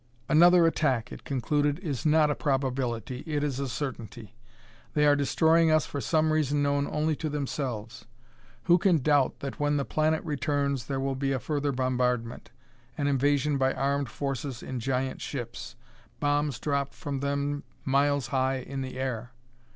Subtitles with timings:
[0.27, 4.33] "Another attack," it concluded, "is not a probability it is a certainty.
[4.95, 8.05] They are destroying us for some reason known only to themselves.
[8.63, 12.49] Who can doubt that when the planet returns there will be a further bombardment;
[12.97, 15.75] an invasion by armed forces in giant ships;
[16.19, 19.33] bombs dropped from them miles high in the air.